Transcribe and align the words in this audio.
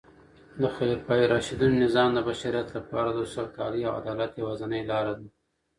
د 0.61 0.63
خلفای 0.75 1.21
راشدینو 1.33 1.77
نظام 1.83 2.09
د 2.13 2.19
بشریت 2.29 2.67
لپاره 2.77 3.09
د 3.13 3.19
سوکالۍ 3.33 3.81
او 3.87 3.93
عدالت 4.01 4.31
یوازینۍ 4.41 4.81
لاره 4.91 5.13
ده. 5.19 5.27